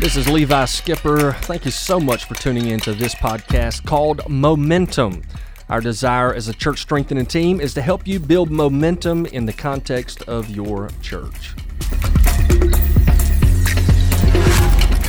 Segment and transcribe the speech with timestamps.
[0.00, 1.34] This is Levi Skipper.
[1.42, 5.20] Thank you so much for tuning into this podcast called Momentum.
[5.68, 9.52] Our desire as a church strengthening team is to help you build momentum in the
[9.52, 11.54] context of your church.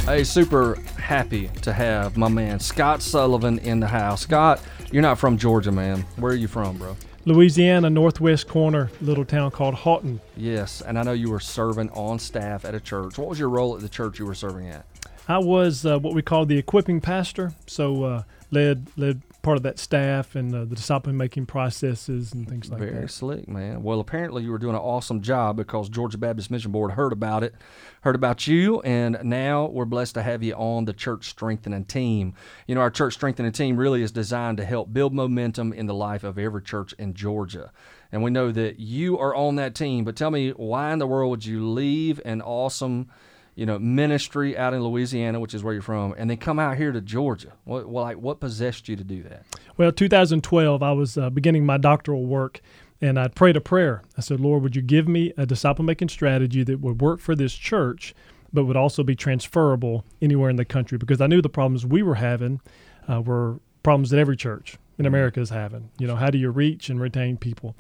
[0.03, 4.23] Hey, super happy to have my man Scott Sullivan in the house.
[4.23, 4.59] Scott,
[4.91, 6.01] you're not from Georgia, man.
[6.17, 6.97] Where are you from, bro?
[7.25, 10.19] Louisiana, northwest corner, little town called Haughton.
[10.35, 13.17] Yes, and I know you were serving on staff at a church.
[13.17, 14.85] What was your role at the church you were serving at?
[15.27, 19.63] I was uh, what we call the equipping pastor, so uh, led led part of
[19.63, 22.97] that staff and uh, the disciple making processes and things like Very that.
[22.97, 23.81] Very slick, man.
[23.81, 27.43] Well, apparently you were doing an awesome job because Georgia Baptist Mission Board heard about
[27.43, 27.55] it,
[28.01, 32.33] heard about you, and now we're blessed to have you on the church strengthening team.
[32.67, 35.95] You know, our church strengthening team really is designed to help build momentum in the
[35.95, 37.71] life of every church in Georgia.
[38.11, 41.07] And we know that you are on that team, but tell me why in the
[41.07, 43.09] world would you leave an awesome
[43.55, 46.77] you know, ministry out in Louisiana, which is where you're from, and then come out
[46.77, 47.53] here to Georgia.
[47.65, 49.45] What, well, like, what possessed you to do that?
[49.77, 52.61] Well, 2012, I was uh, beginning my doctoral work,
[53.01, 54.03] and I prayed a prayer.
[54.17, 57.35] I said, Lord, would you give me a disciple making strategy that would work for
[57.35, 58.13] this church,
[58.53, 60.97] but would also be transferable anywhere in the country?
[60.97, 62.61] Because I knew the problems we were having
[63.09, 65.07] uh, were problems that every church in mm-hmm.
[65.07, 65.89] America is having.
[65.99, 67.75] You know, how do you reach and retain people?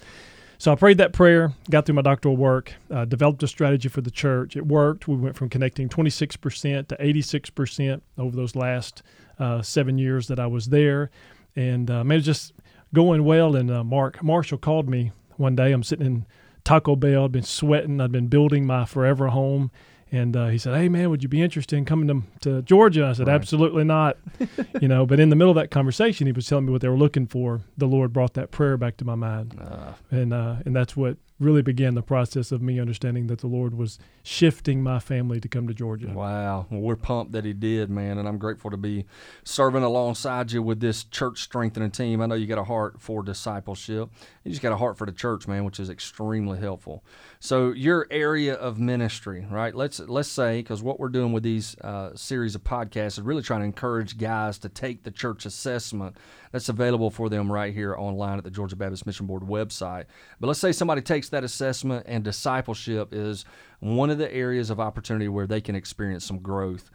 [0.61, 4.01] So I prayed that prayer, got through my doctoral work, uh, developed a strategy for
[4.01, 4.55] the church.
[4.55, 5.07] It worked.
[5.07, 9.01] We went from connecting 26% to 86% over those last
[9.39, 11.09] uh, seven years that I was there.
[11.55, 12.53] And uh, man, it just
[12.93, 13.55] going well.
[13.55, 15.71] And uh, Mark Marshall called me one day.
[15.71, 16.27] I'm sitting in
[16.63, 17.25] Taco Bell.
[17.25, 17.99] I'd been sweating.
[17.99, 19.71] I'd been building my forever home.
[20.11, 23.05] And uh, he said, "Hey man, would you be interested in coming to, to Georgia?"
[23.05, 23.33] I said, right.
[23.33, 24.17] "Absolutely not."
[24.81, 26.89] you know, but in the middle of that conversation, he was telling me what they
[26.89, 27.61] were looking for.
[27.77, 29.93] The Lord brought that prayer back to my mind, uh.
[30.09, 33.73] and uh, and that's what really began the process of me understanding that the Lord
[33.73, 36.07] was shifting my family to come to Georgia.
[36.07, 36.67] Wow.
[36.69, 39.05] Well, we're pumped that He did, man, and I'm grateful to be
[39.43, 42.21] serving alongside you with this church strengthening team.
[42.21, 44.09] I know you got a heart for discipleship.
[44.43, 47.03] You just got a heart for the church, man, which is extremely helpful.
[47.39, 49.73] So, your area of ministry, right?
[49.73, 53.41] Let's let's say because what we're doing with these uh, series of podcasts is really
[53.41, 56.15] trying to encourage guys to take the church assessment
[56.51, 60.05] that's available for them right here online at the Georgia Baptist Mission Board website.
[60.39, 63.45] But let's say somebody takes that assessment and discipleship is
[63.79, 66.89] one of the areas of opportunity where they can experience some growth.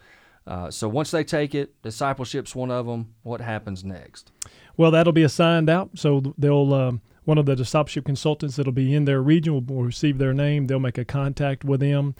[0.47, 3.14] Uh, so once they take it, discipleship's one of them.
[3.22, 4.30] What happens next?
[4.76, 5.91] Well, that'll be assigned out.
[5.94, 10.19] So they'll um, one of the discipleship consultants that'll be in their region will receive
[10.19, 10.66] their name.
[10.66, 12.14] They'll make a contact with them.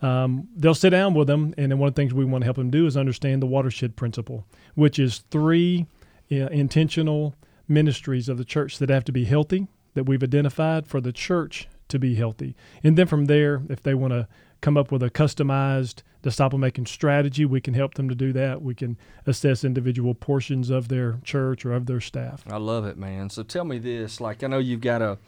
[0.00, 2.46] Um, they'll sit down with them, and then one of the things we want to
[2.46, 5.86] help them do is understand the watershed principle, which is three
[6.30, 7.34] uh, intentional
[7.68, 11.68] ministries of the church that have to be healthy that we've identified for the church
[11.88, 12.56] to be healthy.
[12.82, 14.28] And then from there, if they want to
[14.60, 18.62] come up with a customized disciple making strategy, we can help them to do that.
[18.62, 22.44] We can assess individual portions of their church or of their staff.
[22.50, 23.28] I love it, man.
[23.28, 25.18] So tell me this, like I know you've got a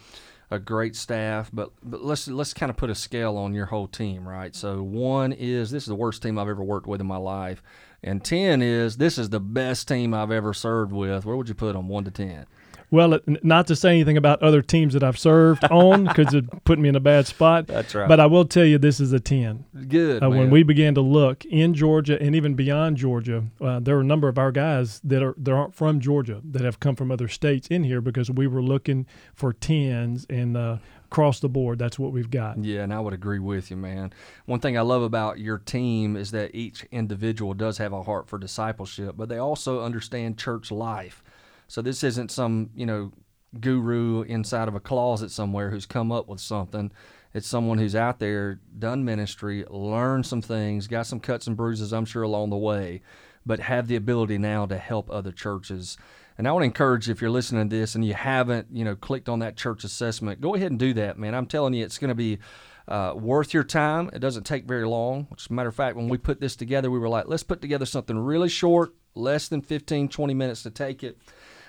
[0.50, 3.88] a great staff, but but let's let's kind of put a scale on your whole
[3.88, 4.54] team, right?
[4.54, 7.62] So one is this is the worst team I've ever worked with in my life,
[8.02, 11.24] and ten is this is the best team I've ever served with.
[11.24, 12.46] Where would you put them, one to ten?
[12.90, 16.78] Well, not to say anything about other teams that I've served on because it put
[16.78, 17.66] me in a bad spot.
[17.66, 18.08] That's right.
[18.08, 19.64] But I will tell you, this is a 10.
[19.88, 20.22] Good.
[20.22, 24.00] Uh, when we began to look in Georgia and even beyond Georgia, uh, there are
[24.00, 27.10] a number of our guys that are that aren't from Georgia that have come from
[27.10, 30.78] other states in here because we were looking for 10s and uh,
[31.14, 32.58] across the board, that's what we've got.
[32.58, 34.12] Yeah, and I would agree with you, man.
[34.46, 38.26] One thing I love about your team is that each individual does have a heart
[38.28, 41.22] for discipleship, but they also understand church life.
[41.68, 43.12] So this isn't some, you know,
[43.60, 46.90] guru inside of a closet somewhere who's come up with something.
[47.32, 51.92] It's someone who's out there, done ministry, learned some things, got some cuts and bruises,
[51.92, 53.02] I'm sure, along the way,
[53.44, 55.96] but have the ability now to help other churches.
[56.38, 58.84] And I want to encourage you, if you're listening to this and you haven't, you
[58.84, 61.34] know, clicked on that church assessment, go ahead and do that, man.
[61.34, 62.38] I'm telling you, it's going to be
[62.86, 64.10] uh, worth your time.
[64.12, 65.26] It doesn't take very long.
[65.36, 67.60] As a matter of fact, when we put this together, we were like, let's put
[67.60, 71.18] together something really short, less than 15, 20 minutes to take it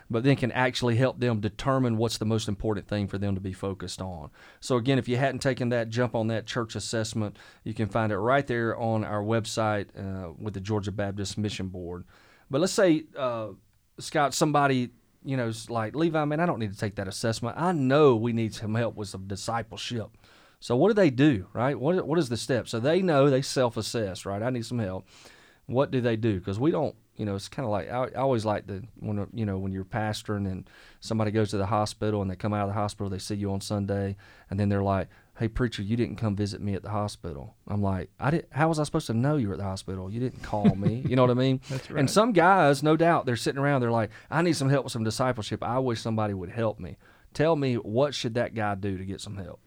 [0.09, 3.41] but then can actually help them determine what's the most important thing for them to
[3.41, 4.29] be focused on.
[4.59, 8.11] So, again, if you hadn't taken that jump on that church assessment, you can find
[8.11, 12.05] it right there on our website uh, with the Georgia Baptist Mission Board.
[12.49, 13.49] But let's say, uh,
[13.99, 14.91] Scott, somebody
[15.25, 17.57] you know, like Levi, man, I don't need to take that assessment.
[17.57, 20.09] I know we need some help with some discipleship.
[20.59, 21.77] So what do they do, right?
[21.77, 22.67] What what is the step?
[22.67, 24.41] So they know they self-assess, right?
[24.41, 25.07] I need some help.
[25.65, 26.39] What do they do?
[26.39, 29.27] Because we don't you know, it's kind of like I, I, always like the when
[29.33, 30.69] you know when you're pastoring and
[30.99, 33.51] somebody goes to the hospital and they come out of the hospital, they see you
[33.51, 34.15] on Sunday,
[34.49, 35.07] and then they're like,
[35.37, 37.55] hey preacher you didn't come visit me at the hospital.
[37.67, 40.09] I'm like i did how was i supposed to know you were at the hospital?
[40.09, 41.03] You didn't call me.
[41.07, 41.61] You know what i mean?
[41.69, 41.99] That's right.
[41.99, 44.93] and some guys no doubt they're sitting around they're like i need some help with
[44.93, 45.63] some discipleship.
[45.63, 46.97] I wish somebody would help me.
[47.33, 49.59] Tell me what should that guy do to get some help?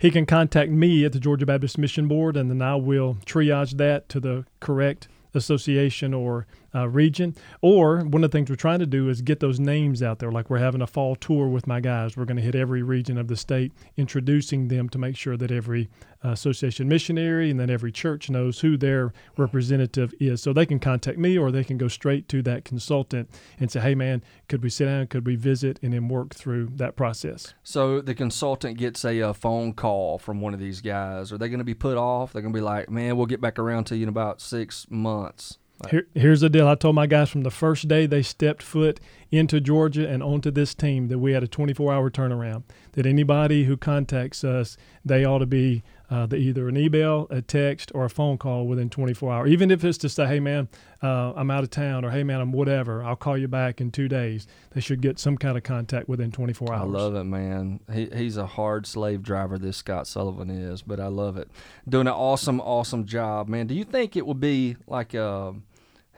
[0.00, 3.78] He can contact me at the Georgia Baptist Mission Board, and then I will triage
[3.78, 7.34] that to the correct association or uh, region.
[7.62, 10.30] Or one of the things we're trying to do is get those names out there.
[10.30, 12.16] Like we're having a fall tour with my guys.
[12.16, 15.50] We're going to hit every region of the state, introducing them to make sure that
[15.50, 15.88] every
[16.22, 20.42] association missionary and then every church knows who their representative is.
[20.42, 23.80] So they can contact me or they can go straight to that consultant and say,
[23.80, 25.06] hey, man, could we sit down?
[25.06, 25.78] Could we visit?
[25.82, 27.54] And then work through that process.
[27.62, 31.32] So the consultant gets a, a phone call from one of these guys.
[31.32, 32.32] Are they going to be put off?
[32.32, 34.86] They're going to be like, man, we'll get back around to you in about six
[34.90, 35.58] months.
[35.90, 36.66] Here, here's the deal.
[36.66, 38.98] I told my guys from the first day they stepped foot
[39.30, 42.64] into Georgia and onto this team that we had a 24 hour turnaround.
[42.92, 47.42] That anybody who contacts us, they ought to be uh, the, either an email, a
[47.42, 49.50] text, or a phone call within 24 hours.
[49.50, 50.68] Even if it's to say, hey, man,
[51.02, 53.90] uh, I'm out of town, or hey, man, I'm whatever, I'll call you back in
[53.90, 54.46] two days.
[54.70, 56.80] They should get some kind of contact within 24 hours.
[56.82, 57.80] I love it, man.
[57.92, 61.50] He, he's a hard slave driver, this Scott Sullivan is, but I love it.
[61.88, 63.66] Doing an awesome, awesome job, man.
[63.66, 65.54] Do you think it would be like a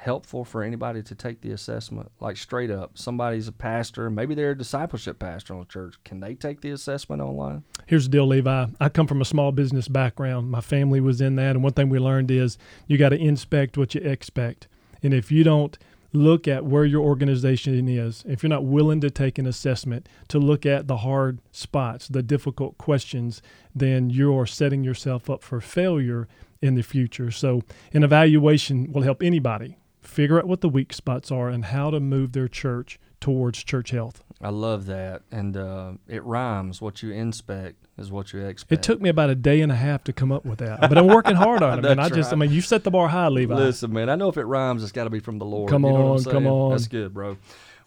[0.00, 4.52] helpful for anybody to take the assessment like straight up somebody's a pastor maybe they're
[4.52, 8.26] a discipleship pastor on a church can they take the assessment online Here's the deal,
[8.28, 8.66] Levi.
[8.78, 10.48] I come from a small business background.
[10.48, 12.56] My family was in that, and one thing we learned is
[12.86, 14.68] you got to inspect what you expect.
[15.02, 15.76] And if you don't
[16.12, 20.38] look at where your organization is, if you're not willing to take an assessment to
[20.38, 23.42] look at the hard spots, the difficult questions,
[23.74, 26.28] then you're setting yourself up for failure
[26.62, 27.32] in the future.
[27.32, 27.62] So,
[27.92, 32.00] an evaluation will help anybody figure out what the weak spots are and how to
[32.00, 34.24] move their church towards church health.
[34.40, 38.82] i love that and uh, it rhymes what you inspect is what you expect It
[38.82, 41.06] took me about a day and a half to come up with that, but I'm
[41.06, 41.82] working hard on it.
[41.88, 43.54] Man, I That's just, I mean, you set the bar high, Levi.
[43.54, 45.68] Listen, man, I know if it rhymes, it's got to be from the Lord.
[45.68, 46.70] Come You know on, come on.
[46.70, 47.36] That's good, bro.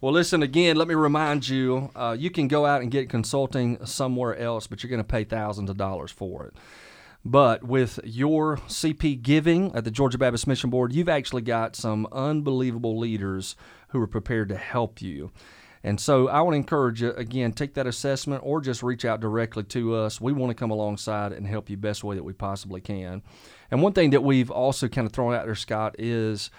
[0.02, 0.76] Well, listen again.
[0.76, 4.84] Let me remind you: uh, you can go out and get consulting somewhere else, but
[4.84, 6.54] you're going to pay thousands of dollars for it.
[7.26, 12.06] But with your CP giving at the Georgia Baptist Mission Board, you've actually got some
[12.12, 13.56] unbelievable leaders
[13.90, 15.32] who are prepared to help you.
[15.86, 19.20] And so I want to encourage you again, take that assessment or just reach out
[19.20, 20.20] directly to us.
[20.20, 23.22] We want to come alongside and help you best way that we possibly can.
[23.70, 26.50] And one thing that we've also kind of thrown out there, Scott, is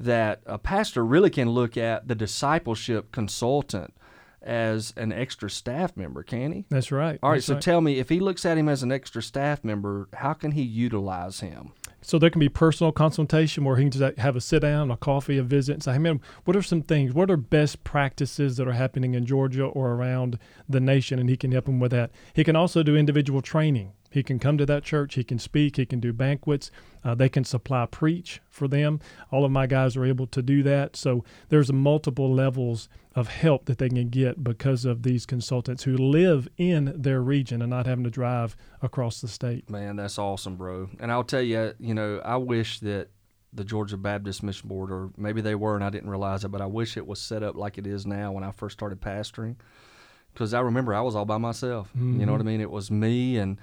[0.00, 3.94] that a pastor really can look at the discipleship consultant
[4.42, 6.64] as an extra staff member, can he?
[6.68, 7.18] That's right.
[7.22, 9.64] All right, That's so tell me, if he looks at him as an extra staff
[9.64, 11.72] member, how can he utilize him?
[12.00, 14.96] So there can be personal consultation where he can just have a sit down, a
[14.96, 17.12] coffee, a visit, and say, "Hey, man, what are some things?
[17.12, 20.38] What are best practices that are happening in Georgia or around
[20.68, 22.12] the nation?" And he can help him with that.
[22.32, 23.92] He can also do individual training.
[24.10, 25.14] He can come to that church.
[25.14, 25.76] He can speak.
[25.76, 26.70] He can do banquets.
[27.04, 29.00] Uh, they can supply preach for them.
[29.30, 30.96] All of my guys are able to do that.
[30.96, 35.96] So there's multiple levels of help that they can get because of these consultants who
[35.96, 39.68] live in their region and not having to drive across the state.
[39.68, 40.88] Man, that's awesome, bro.
[41.00, 43.08] And I'll tell you, you know, I wish that
[43.52, 46.60] the Georgia Baptist Mission Board, or maybe they were and I didn't realize it, but
[46.60, 49.56] I wish it was set up like it is now when I first started pastoring.
[50.32, 51.90] Because I remember I was all by myself.
[51.96, 52.60] You know what I mean?
[52.60, 53.58] It was me and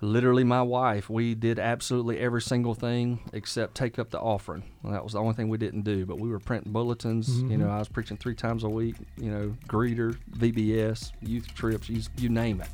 [0.00, 1.10] literally my wife.
[1.10, 4.64] We did absolutely every single thing except take up the offering.
[4.82, 6.06] Well, that was the only thing we didn't do.
[6.06, 7.42] But we were printing bulletins.
[7.42, 7.74] You know, mm-hmm.
[7.74, 8.96] I was preaching three times a week.
[9.16, 12.68] You know, greeter, VBS, youth trips, you, you name it.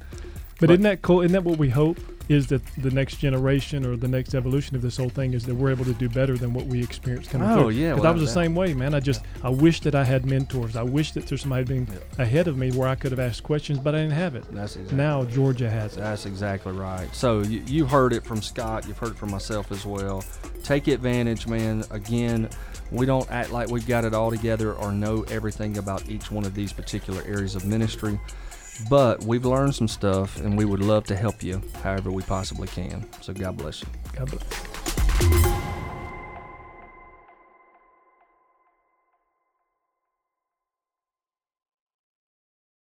[0.59, 1.21] But, But- isn't that cool?
[1.21, 1.99] Isn't that what we hope?
[2.29, 5.55] Is that the next generation or the next evolution of this whole thing is that
[5.55, 7.69] we're able to do better than what we experienced coming Oh, through?
[7.71, 8.35] yeah, 'Cause I was the doubt.
[8.35, 8.95] same way, man.
[8.95, 10.75] I just I wish that I had mentors.
[10.75, 11.87] I wish that there's somebody been
[12.19, 14.45] ahead of me where I could have asked questions, but I didn't have it.
[14.51, 16.01] That's exactly Now Georgia has it.
[16.01, 17.07] That's exactly right.
[17.15, 18.89] So you, you heard it from Scott.
[18.89, 20.25] You've heard it from myself as well.
[20.65, 21.85] Take advantage, man.
[21.93, 22.49] Again,
[22.91, 26.45] we don't act like we've got it all together or know everything about each one
[26.45, 28.19] of these particular areas of ministry.
[28.89, 32.69] But we've learned some stuff, and we would love to help you however we possibly
[32.69, 33.07] can.
[33.21, 33.89] So God bless you.
[34.15, 35.66] God bless.